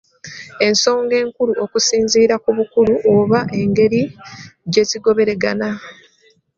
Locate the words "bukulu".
2.57-2.93